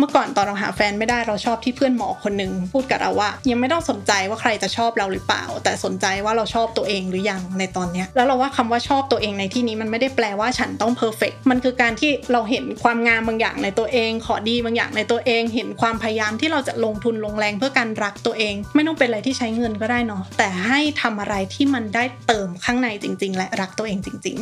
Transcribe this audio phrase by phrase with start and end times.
[0.00, 24.36] เมื่อก่อนตอนเราหาแฟนไม่ได้เราชอบที่เพื่อนหมอคนหนึ่งพูดกับเราว่า ยังไม่ต้องสนใจว่าใครจะชอบเราหรือเปล่า แต่สนใจว่าเราชอบตัวเองหรือยังในตอนเนี้ยแล้วเราว่าคำว่าชอบตัวเองในที่นี้มันไม่ได้แปลว่าฉันต้องเพอร์เฟกมันคือการที่เราเห็นความงามบางอย่างในตัวเอง ขอดีบางอย่างในตัวเอง เห็นความพยายามที่เราจะลงทุนลงแรงเพื่อการรักตัวเอง ไม่ต้องเป็นอะไรที่ใช้เงินก็ได้เนาะแต่ให้ทำอะไรที่มันได้เติมข้างในจริง ๆ และรักตัวเองจริง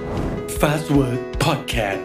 [0.00, 2.02] ๆ Fast Work Podcast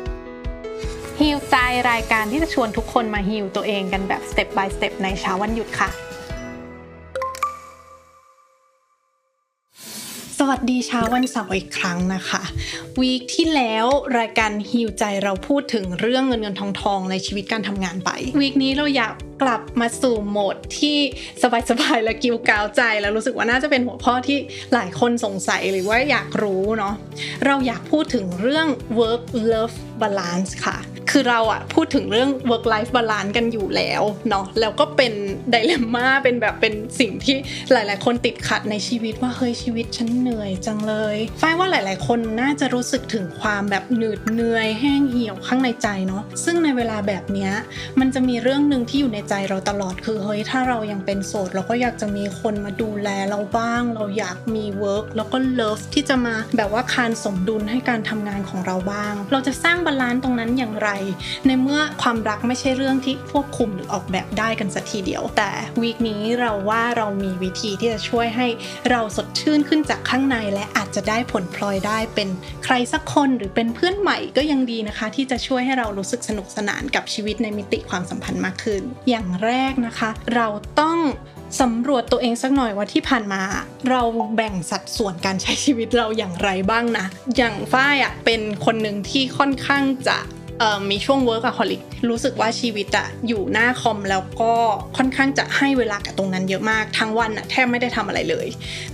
[1.22, 1.56] ฮิวใจ
[1.92, 5.90] รายการที่จะชวนทุกคนมาฮิวตัวเองกันแบบสเต็ป by สเต็ปในเช้าวันหยุดค่ะ
[10.40, 12.42] สวัสดีเช้าวันเสาร์อีกครั้งนะคะ
[13.00, 13.86] week ที่แล้ว
[14.20, 20.98] รายการ Heal ใจเราพูดถึงเรื่องเงินเงินทองทองในชีวิตการทำงานไป week นี้เราอยากกลับมาสู่โหมดที่
[21.70, 24.38] สบายๆและกิ๊วก๊าวใจ แล้วรู้สึกว่าน่าจะเป็นหัวข้อที่
[24.74, 26.96] หลายคนสงสัยหรือว่าอยากรู้เนาะ
[27.46, 28.68] เราอยากพูดถึงเรื่อง
[29.00, 30.78] work love balance ค่ะ
[31.14, 35.14] คือเราอะพูดถึงเรื่อง work life balance กันอยู่แล้วเนาะแล้วก็เป็น
[35.52, 37.36] dilemma เป็นแบบเป็นสิ่งที่
[37.72, 47.50] หลาย ๆ คนติดขัดในชีวิตว่าเฮ้ยชีวิตฉันเหนื่อยจังเลยฝ้ายว่าหลาย ๆ คนน่าจะรู้สึกถึงความแบบหนืดเหนื่อยแห้งเหี่ยวข้างในใจเนาะซึ่งในเวลาแบบนี้
[48.00, 60.90] มันจะมีเรื่องหนึ่งที่อยู่ในใจเราตลอดคือเฮ้ยถ้าเรายังเป็นโสดเราก็อยากจะมีคนมาดูแลเราบ้าง เราอยากมี work แล้วก็ love ที่จะมาแบบว่าคานสมดุลให้การทำงานของเราบ้าง เราจะสร้าง balance ตรงนั้นอย่างไร
[61.48, 68.48] ในเมื่อความรักไม่ใช่เรื่องที่ควบคุมหรือออกแบบได้กันสักทีเดียวแต่วีคนี้เราว่าเรามีวิธีที่จะช่วยให้
[68.90, 72.30] เราสดชื่นขึ้นจากข้างใน และอาจจะได้ผลพลอยได้เป็น
[72.66, 80.48] ใครสักคนหรือเป็นเพื่อนใหม่ก็ยังดีนะคะ ที่จะช่วยให้เรารู้สึกสนุกสนานกับชีวิตในมิติความสัมพันธ์มากขึ้น อย่างแรกนะคะ เรา
[80.82, 81.00] ต้อง
[81.62, 83.42] สำรวจตัวเองสักหน่อยว่าที่ผ่านมา
[83.90, 84.02] เรา
[84.36, 87.06] แบ่งสัดส่วนการใช้ชีวิตเราอย่างไรบ้างนะ
[87.38, 90.18] อย่างฝ้ายอะเป็นคนหนึ่งที่ค่อนข้างจะ
[90.90, 94.54] มีช่วง workaholic รู้สึกว่าชีวิตอะอยู่หน้าคอมแล้วก็
[94.98, 98.48] ค่อนข้างจะให้เวลากับตรงนั้นเยอะมาก ทั้งวันอะแทบไม่ได้ทำอะไรเลย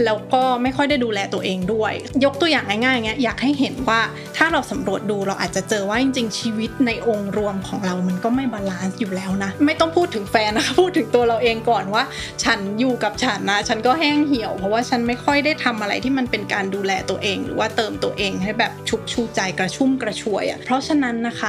[0.05, 1.93] แล้วก็ไม่ค่อยได้ดูแลตัวเองด้วย
[2.25, 4.01] ยกตัวอย่างง่ายๆเงี้ยอยากให้เห็นว่า
[4.37, 12.03] ถ้าเราสำรวจดูเราอาจจะเจอว่าจริง ๆ ชีวิตในองค์รวมของเรามันก็ไม่ balance อยู่แล้วนะไม่ต้องพูดถึงแฟนนะคะพูดถึงตัวเราเองก่อนว่า
[12.43, 21.41] ฉันอยู่กับฉันนะฉันก็แห้งเหี่ยว เพราะว่าฉันไม่ค่อยได้ทำอะไรที่มันเป็นการดูแลตัวเอง หรือว่าเติมตัวเองให้แบบชุบชูใจกระชุ่มกระชวยอะเพราะฉะนั้นนะค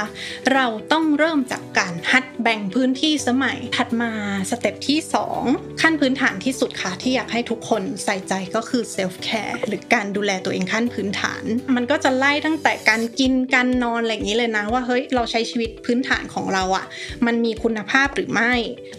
[0.53, 4.11] เราต้องเริ่มจากการหัดแบ่งพื้นที่สมัยถัดมา
[4.49, 4.99] step ที่
[5.39, 11.43] 2 ขั้นพื้นฐานที่สุดค่ะที่อยากให้ทุกคนใส่ใจก็คือ self-care หรือการดูแลตัวเองขั้นพื้นฐาน
[11.75, 16.85] มันก็จะไล่ตั้งแต่การกินการนอนอะไรอย่างนี้เลยนะ ว่าเฮ้ยเราใช้ชีวิตพื้นฐานของเราอะ่ะ
[17.25, 18.53] มันมีคุณภาพหรือไม่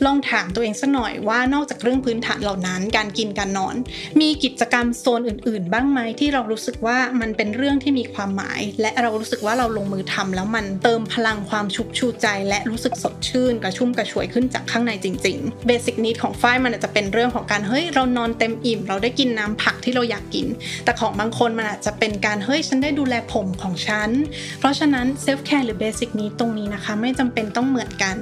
[0.04, 3.74] ลองถามตัวเองสักหน่อยว่านอกจากเรื่องพื้นฐานเหล่านั้น การกินการนอน
[4.20, 20.46] มีกิจกรรมโซนอื่น ๆ บ้างไหมที่เรารู้สึกว่ามันเป็นเรื่องที่มีความหมาย และเรารู้สึกว่าเราลงมือทำแล้วมันเติมพลังความชุบชูใจ และรู้สึกสดชื่น กระชุ่มกระชวยขึ้นจากข้างในจริงๆ basic need ของฝ้ายมันอาจจะเป็นเรื่องของการเฮ้ยเรานอนเต็มอิ่ม เราได้กินน้ำผักที่เราอยากกิน
[20.84, 24.10] แต่ของบางคนมันอาจจะเป็นการเฮ้ยฉันได้ดูแลผมของฉัน
[24.58, 28.16] เพราะฉะนั้น self-care หรือ basic need ตรงนี้นะคะไม่จำเป็นต้องเหมือนกัน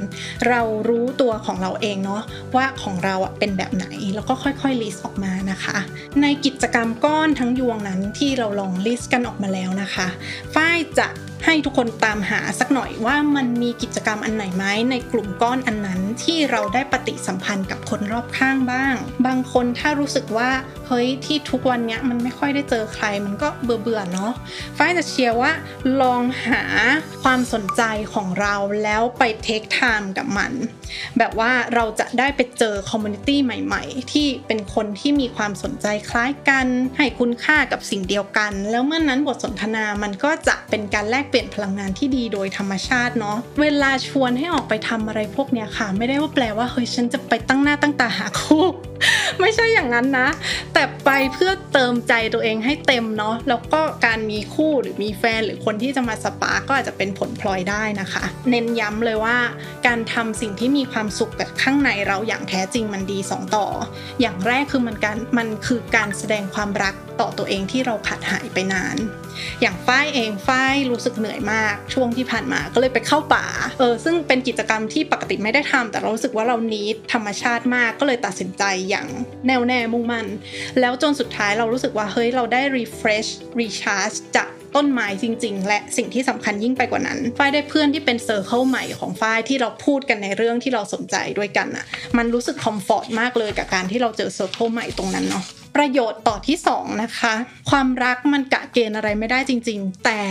[0.48, 2.22] เรารู้ตัวของเราเองเนาะ
[2.56, 5.78] ว่าของเราเป็นแบบไหนแล้วก็ค่อยๆ list ออกมานะคะ
[6.22, 10.09] ในกิจกรรมก้อนทั้งยวงนั้นที่เราลอง list กันออกมาแล้วนะคะ
[10.54, 11.09] ฝ้ายจะ
[11.44, 18.94] ให้ทุกคนตามหาสักหน่อยว่ามันมีกิจกรรมอันไหนไหมในกลุ่มก้อนอันนั้นที่เราได้ปฏิสัมพันธ์กับคนรอบข้างบ้าง
[19.26, 20.50] บางคนถ้ารู้สึกว่า
[20.86, 24.32] เฮ้ยที่ทุกวันนี้มันไม่ค่อยได้เจอใครมันก็เบื่อเบื่อเนาะ
[24.76, 25.52] ฝ้ายจะเชียร์ว่า
[26.00, 26.62] ลองหา
[27.22, 27.82] ความสนใจ
[28.14, 30.52] ของเราแล้วไป take time กับมัน
[31.18, 36.66] แบบว่าเราจะได้ไปเจอ community ใหม่ ๆ ที่เป็นคนที่มีความสนใจคล้ายกัน
[36.98, 48.64] ให้คุณค่ากับสิ่งเดียวกัน แล้วเมื่อนั้นบทสนทนามันก็จะเป็นการแลกเปลี่ยนพลังงานที่ดีโดยธรรมชาติเนาะเวลาชวนให้ออกไปทำอะไรพวกเนี้ยค่ะ ไม่ได้ว่าแปลว่าเฮ้ยฉันจะไปตั้งหน้าตั้งตาหาคู่
[49.41, 50.28] ไม่ใช่อย่างนั้นนะ
[50.74, 59.38] แต่ไปเพื่อเติมใจตัวเองให้เต็มเนาะแล้วก็การมีคู่หรือมีแฟนหรือคนที่จะมาสปาก็อาจจะเป็นผลพลอยได้นะคะ เน้นย้ำเลยว่า
[59.86, 63.66] การทำสิ่งที่มีความสุขแต่ข้างในเราอย่างแท้จริงมันดี 2 ต่อ
[64.21, 68.98] อย่างแรกคือมันการมันคือการแสดงความรักต่อตัวเองที่เราขาดหายไปนาน
[69.60, 73.47] อย่างฝ้ายเองฝ้ายรู้สึกเหนื่อยมากช่วงที่ผ่านมาก็เลยไปเข้าป่า
[73.78, 79.06] เออซึ่งเป็นกิจกรรมที่ปกติไม่ได้ทำแต่เรารู้สึกว่าเรานีดธรรมชาติมากก็เลยตัดสินใจอย่าง
[79.47, 80.27] แน่วแน่มุ่งมั่น
[80.80, 83.30] แล้วจนสุดท้ายเรารู้สึกว่าเฮ้ยเราได้ refresh
[83.60, 91.84] recharge จากต้นไม้จริง ๆ และสิ่งที่สำคัญยิ่งไปกว่านั้น ฝ้ายได้เพื่อนที่เป็น circle ใหม่ของฝ้ายที่เราพูดกันในเรื่องที่เราสนใจด้วยกันอะ่ะ
[92.18, 95.44] มันรู้สึก comfort มากเลยกับการที่เราเจอ circle ใหม่ตรงนั้นเนาะ
[95.76, 97.34] ประโยชน์ต่อที่2นะคะ
[97.70, 100.22] ความรักมันกะเกณฑ์อะไรไม่ได้จริง ๆ แต่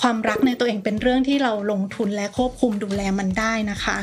[0.00, 3.98] ความรักในตัวเองเป็นเรื่องที่เราลงทุนและควบคุมดูแลมันได้นะคะ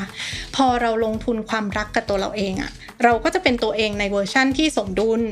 [0.56, 2.72] พอเราลงทุนความรักกับตัวเราเองอะ
[3.04, 5.22] เราก็จะเป็นตัวเองในเวอร์ชั่นที่สมดุล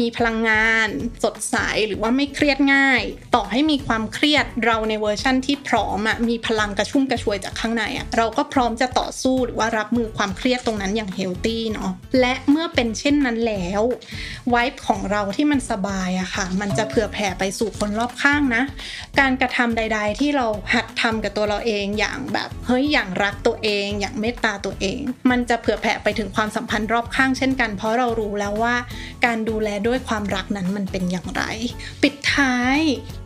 [0.00, 0.88] มีพลังงาน
[1.24, 1.56] สดใส
[1.86, 3.02] หรือว่าไม่เครียดง่าย
[3.34, 13.82] ต่อให้มีความเครียดเราในเวอร์ชั่นที่พร้อมอะมีพลังกระชุ่มกระชวยจากข้างในอะเราก็พร้อมจะต่อสู้หรือว่ารับมือความเครียดตรงนั้นอย่าง healthy เนาะและเมื่อเป็นเช่นนั้นแล้ว
[14.48, 18.62] ไวท์ของของเราที่มันสบายอะค่ะ มันจะเผื่อแผ่ไปสู่คนรอบข้างนะ
[19.20, 25.00] การกระทำใด ๆ ที่เราหัดทำกับตัวเราเองอย่างแบบเฮ้ยอย่างรักตัวเอง อย่างเมตตาตัวเอง
[25.30, 28.74] มันจะเผื่อแผ่ไปถึงความสัมพันธ์รอบข้างเช่นกัน เพราะเรารู้แล้วว่า
[29.24, 31.42] การดูแลด้วยความรักนั้นมันเป็นอย่างไร
[32.02, 32.78] ปิดท้าย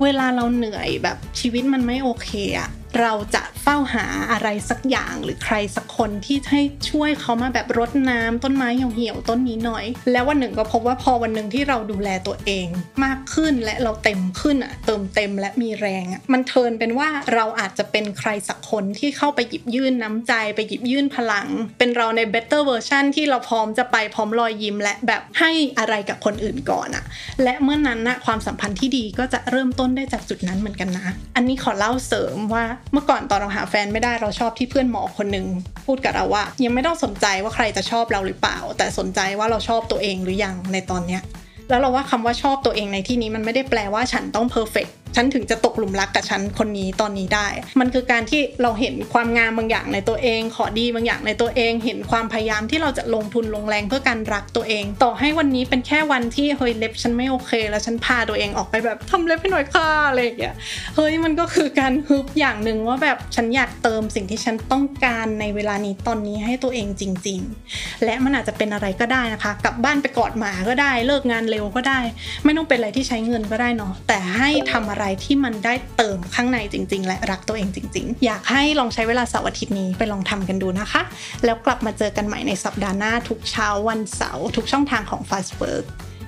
[0.03, 2.71] เวลาเราเหนื่อยแบบชีวิตมันไม่โอเคอะ
[3.01, 12.67] เราจะเฝ้าหาอะไรสักอย่างหรือใครสักคนที่ให้ช่วยเขามาแบบรดน้ำต้นไม้เหี่ยวๆต้นนี้หน่อย แล้ววันหนึ่งก็พบว่าพอวันหนึ่งที่เราดูแลตัวเอง
[13.05, 21.47] มากขึ้นและเราเต็มขึ้นอะเติมเต็มและมีแรงอะมันเทินเป็นว่าเราอาจจะเป็นใครสักคนที่เข้าไปหยิบยื่นน้ำใจไปหยิบยื่นพลัง
[21.79, 27.05] เป็นเราใน better version ที่เราพร้อมจะไปพร้อมรอยยิ้มและแบบให้อะไรกับคนอื่นก่อนอะ
[27.43, 31.07] และเมื่อนั้นนะความสัมพันธ์ที่ดีก็จะเริ่มต้นได้จากจุดนั้นเหมือนกันนะ
[31.37, 35.47] อันนี้ขอเล่าเสริมว่าเมื่อก่อนตอนเราหาแฟนไม่ได้เราชอบที่เพื่อนหมอคนหนึ่ง
[35.87, 41.23] พูดกับเราว่า ยังไม่ต้องสนใจว่าใครจะชอบเราหรือเปล่า แต่สนใจว่าเราชอบตัวเองหรือยังในตอนเนี้ย
[41.69, 44.87] แล้วเราว่าคำว่าชอบตัวเองในที่นี้มันไม่ได้แปลว่าฉันต้องเพอร์เฟก
[45.17, 47.47] ฉันถึงจะตกหลุมรักกับฉันคนนี้ตอนนี้ได้
[47.81, 60.55] มันคือการที่เราเห็นความงามบางอย่างในตัวเอง ขอดีบางอย่างในตัวเอง เห็นความพยายามที่เราจะลงทุนลงแรงเพื่อการรักตัวเอง ต่อให้วันนี้เป็นแค่วันที่เฮ้ยเล็บฉันไม่โอเค แล้วฉันพาตัวเองออกไปแบบทำเล็บให้หน่อยค่ะอะไรอย่างเงี้ย
[60.97, 67.41] เฮ้ยมันก็คือการฮึบอย่างหนึ่งว่าแบบฉันอยากเติมสิ่งที่ฉันต้องการในเวลานี้ตอนนี้ให้ตัวเองจริง
[67.73, 72.01] ๆ และมันอาจจะเป็นอะไรก็ได้นะคะ กลับบ้านไปกอดหมาก็ได้ เลิกงานเร็วก็ได้
[72.45, 81.03] ไม่ต้องเป็นอะไรที่ใช้เงินก็ได้เนาะ แต่ให้ทำอะไรที่มันได้เติมข้างในจริง ๆ และรักตัวเองจริง ๆ อยากให้ลองใช้เวลาเสาร์อาทิตย์นี้ไปลองทำกันดูนะคะ
[81.45, 85.85] แล้วกลับมาเจอกันใหม่ในสัปดาห์หน้าทุกเช้าวันเสาร์ทุกช่องทางของ Fast Work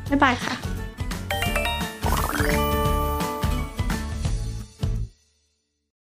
[0.09, 0.72] บ๊ายบายค่ะ